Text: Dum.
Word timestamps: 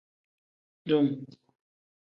Dum. 0.87 1.07